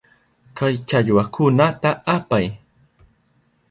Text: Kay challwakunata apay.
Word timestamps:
Kay 0.57 0.75
challwakunata 0.87 1.91
apay. 2.15 2.47